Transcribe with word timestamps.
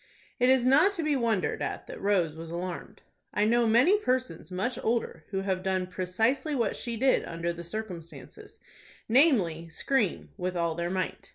It 0.39 0.49
is 0.49 0.65
not 0.65 0.93
to 0.93 1.03
be 1.03 1.15
wondered 1.15 1.61
at 1.61 1.85
that 1.85 2.01
Rose 2.01 2.33
was 2.35 2.49
alarmed. 2.49 3.03
I 3.35 3.45
know 3.45 3.67
many 3.67 3.99
persons 3.99 4.51
much 4.51 4.79
older 4.83 5.25
who 5.29 5.37
would 5.37 5.45
have 5.45 5.61
done 5.61 5.85
precisely 5.85 6.55
what 6.55 6.75
she 6.75 6.97
did 6.97 7.23
under 7.25 7.53
the 7.53 7.63
circumstances, 7.63 8.59
namely, 9.07 9.69
scream 9.69 10.29
with 10.37 10.57
all 10.57 10.73
their 10.73 10.89
might. 10.89 11.29